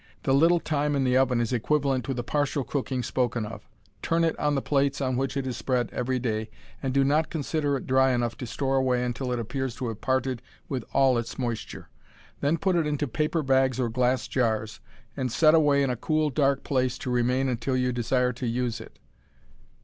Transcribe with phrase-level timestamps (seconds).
[0.23, 3.67] The little time in the oven is equivalent to the partial cooking spoken of.
[4.01, 6.49] Turn it on the plates on which it is spread every day,
[6.81, 10.01] and do not consider it dry enough to store away until it appears to have
[10.01, 11.87] parted with all its moisture.
[12.39, 14.79] Then put it into paper bags or glass jars,
[15.15, 18.81] and set away in a cool, dark place to remain until you desire to use
[18.81, 18.97] it.